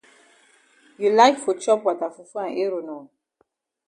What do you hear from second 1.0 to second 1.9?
like for chop